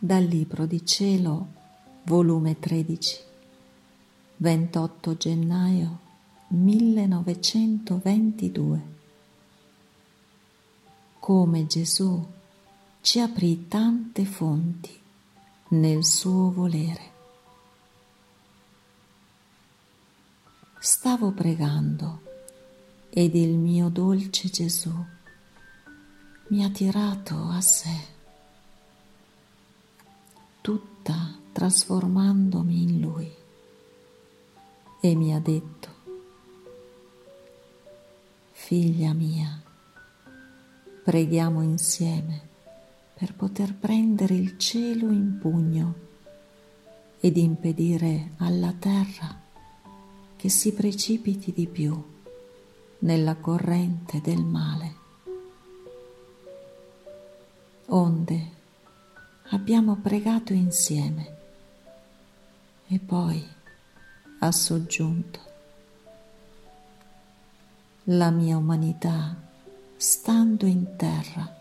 Dal 0.00 0.22
Libro 0.22 0.64
di 0.64 0.86
Cielo, 0.86 1.54
volume 2.04 2.60
13, 2.60 3.18
28 4.36 5.16
gennaio 5.16 5.98
1922. 6.50 8.82
Come 11.18 11.66
Gesù 11.66 12.24
ci 13.00 13.18
aprì 13.18 13.66
tante 13.66 14.24
fonti 14.24 14.96
nel 15.70 16.04
suo 16.04 16.52
volere. 16.52 17.10
Stavo 20.78 21.32
pregando 21.32 22.22
ed 23.10 23.34
il 23.34 23.58
mio 23.58 23.88
dolce 23.88 24.48
Gesù 24.48 24.94
mi 26.50 26.62
ha 26.62 26.70
tirato 26.70 27.48
a 27.48 27.60
sé 27.60 28.17
trasformandomi 31.58 32.82
in 32.82 33.00
Lui. 33.00 33.28
E 35.00 35.14
mi 35.16 35.34
ha 35.34 35.40
detto, 35.40 35.88
figlia 38.52 39.12
mia, 39.12 39.60
preghiamo 41.02 41.62
insieme 41.62 42.40
per 43.12 43.34
poter 43.34 43.74
prendere 43.74 44.34
il 44.34 44.56
cielo 44.56 45.10
in 45.10 45.38
pugno 45.40 45.94
ed 47.18 47.36
impedire 47.36 48.34
alla 48.36 48.72
terra 48.78 49.40
che 50.36 50.48
si 50.48 50.72
precipiti 50.72 51.52
di 51.52 51.66
più 51.66 52.00
nella 53.00 53.34
corrente 53.34 54.20
del 54.20 54.44
male. 54.44 54.94
Onde 57.86 58.50
abbiamo 59.48 59.96
pregato 59.96 60.52
insieme 60.52 61.37
e 62.88 62.98
poi 62.98 63.46
ha 64.40 64.50
soggiunto. 64.50 65.40
La 68.04 68.30
mia 68.30 68.56
umanità 68.56 69.36
stando 69.96 70.64
in 70.64 70.96
terra 70.96 71.56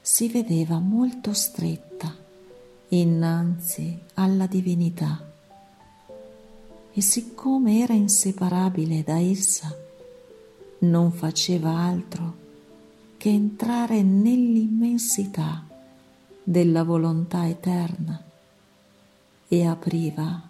si 0.00 0.28
vedeva 0.28 0.78
molto 0.78 1.34
stretta 1.34 2.14
innanzi 2.88 3.98
alla 4.14 4.46
divinità. 4.46 5.30
E 6.94 7.00
siccome 7.00 7.80
era 7.80 7.94
inseparabile 7.94 9.02
da 9.02 9.18
essa 9.18 9.74
non 10.80 11.12
faceva 11.12 11.70
altro 11.70 12.40
che 13.16 13.28
entrare 13.28 14.02
nell'immensità 14.02 15.64
della 16.42 16.82
volontà 16.82 17.46
eterna 17.48 18.21
e 19.52 19.66
apriva 19.66 20.48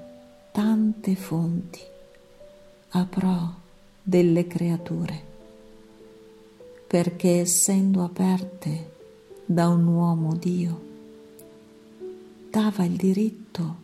tante 0.53 1.17
fonti 1.17 1.81
a 2.91 3.05
pro 3.05 3.55
delle 4.01 4.47
creature, 4.47 5.27
perché 6.87 7.41
essendo 7.41 8.05
aperte 8.05 8.93
da 9.45 9.67
un 9.67 9.89
uomo 9.89 10.37
Dio, 10.37 10.83
dava 12.49 12.85
il 12.85 12.95
diritto 12.95 13.77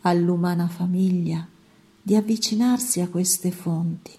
all'umana 0.00 0.66
famiglia 0.66 1.46
di 2.00 2.16
avvicinarsi 2.16 3.02
a 3.02 3.08
queste 3.10 3.50
fonti 3.50 4.18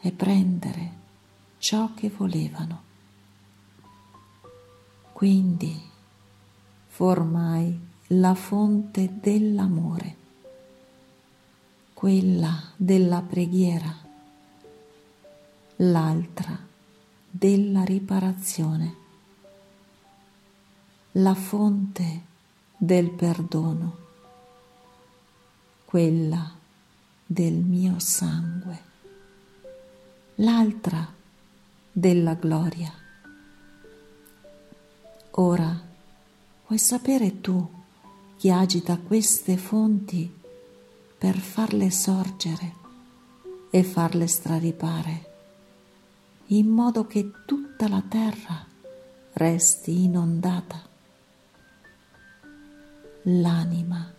e 0.00 0.10
prendere 0.10 0.92
ciò 1.58 1.94
che 1.94 2.10
volevano. 2.10 2.82
Quindi 5.12 5.80
formai 6.88 7.94
la 8.08 8.34
fonte 8.34 9.18
dell'amore, 9.20 10.16
quella 11.94 12.72
della 12.76 13.22
preghiera, 13.22 13.94
l'altra 15.76 16.58
della 17.28 17.84
riparazione, 17.84 18.94
la 21.12 21.34
fonte 21.34 22.22
del 22.76 23.10
perdono, 23.10 23.96
quella 25.84 26.54
del 27.24 27.54
mio 27.54 27.98
sangue, 27.98 28.82
l'altra 30.36 31.12
della 31.92 32.34
gloria. 32.34 32.92
Ora 35.38 35.94
Vuoi 36.66 36.80
sapere 36.80 37.40
tu 37.40 37.75
chi 38.36 38.50
agita 38.50 38.98
queste 38.98 39.56
fonti 39.56 40.30
per 41.18 41.38
farle 41.38 41.90
sorgere 41.90 42.74
e 43.70 43.82
farle 43.82 44.26
straripare, 44.26 45.32
in 46.48 46.68
modo 46.68 47.06
che 47.06 47.30
tutta 47.46 47.88
la 47.88 48.02
terra 48.06 48.64
resti 49.32 50.04
inondata? 50.04 50.82
L'anima 53.22 54.12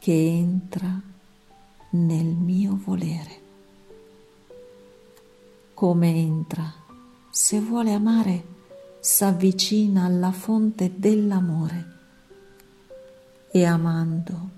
che 0.00 0.12
entra 0.12 1.00
nel 1.90 2.26
mio 2.26 2.78
volere. 2.82 3.40
Come 5.74 6.14
entra 6.14 6.72
se 7.30 7.60
vuole 7.60 7.92
amare 7.92 8.44
s'avvicina 8.98 10.04
alla 10.04 10.32
fonte 10.32 10.92
dell'amore 10.96 12.01
e 13.54 13.66
amando 13.66 14.50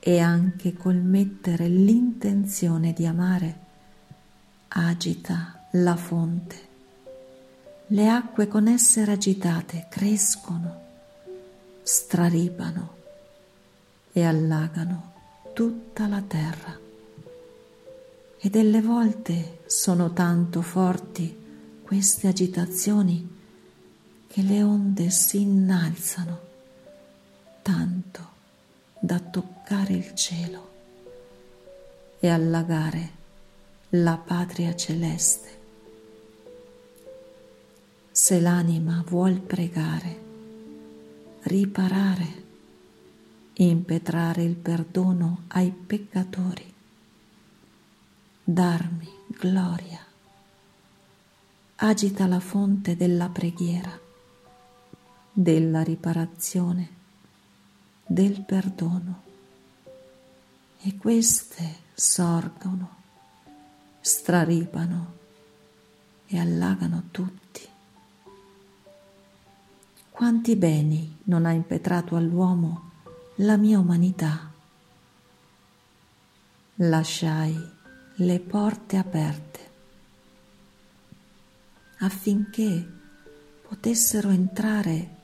e 0.00 0.18
anche 0.18 0.72
col 0.72 0.96
mettere 0.96 1.68
l'intenzione 1.68 2.94
di 2.94 3.04
amare 3.04 3.58
agita 4.68 5.66
la 5.72 5.94
fonte. 5.94 6.66
Le 7.88 8.08
acque 8.08 8.48
con 8.48 8.66
essere 8.66 9.12
agitate 9.12 9.88
crescono, 9.90 10.80
straripano 11.82 12.96
e 14.12 14.24
allagano 14.24 15.12
tutta 15.52 16.06
la 16.06 16.22
terra. 16.26 16.78
E 18.40 18.48
delle 18.48 18.80
volte 18.80 19.58
sono 19.66 20.14
tanto 20.14 20.62
forti 20.62 21.36
queste 21.82 22.26
agitazioni 22.26 23.36
che 24.26 24.42
le 24.42 24.62
onde 24.62 25.10
si 25.10 25.42
innalzano 25.42 26.47
tanto 27.68 28.26
da 28.98 29.18
toccare 29.18 29.92
il 29.92 30.14
cielo 30.14 30.70
e 32.18 32.30
allagare 32.30 33.10
la 33.90 34.16
patria 34.16 34.74
celeste. 34.74 35.60
Se 38.10 38.40
l'anima 38.40 39.04
vuol 39.06 39.40
pregare, 39.40 40.20
riparare, 41.42 42.44
impetrare 43.56 44.42
il 44.44 44.54
perdono 44.54 45.42
ai 45.48 45.70
peccatori, 45.70 46.72
darmi 48.44 49.08
gloria, 49.26 50.00
agita 51.76 52.26
la 52.26 52.40
fonte 52.40 52.96
della 52.96 53.28
preghiera 53.28 54.00
della 55.30 55.82
riparazione, 55.82 56.96
del 58.10 58.40
perdono. 58.40 59.22
E 60.80 60.96
queste 60.96 61.76
sorgono, 61.94 62.96
straripano 64.00 65.14
e 66.26 66.38
allagano 66.38 67.04
tutti. 67.10 67.66
Quanti 70.10 70.56
beni 70.56 71.18
non 71.24 71.44
ha 71.44 71.52
impetrato 71.52 72.16
all'uomo 72.16 72.90
la 73.36 73.56
mia 73.56 73.78
umanità? 73.78 74.50
Lasciai 76.76 77.56
le 78.14 78.40
porte 78.40 78.96
aperte 78.96 79.66
affinché 81.98 82.96
potessero 83.66 84.30
entrare 84.30 85.16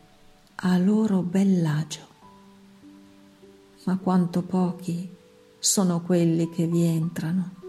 a 0.57 0.77
loro 0.77 1.23
bell'agio. 1.23 2.14
Ma 3.85 3.99
quanto 3.99 4.43
pochi 4.43 5.15
sono 5.59 6.01
quelli 6.01 6.49
che 6.51 6.67
vi 6.67 6.85
entrano. 6.85 7.64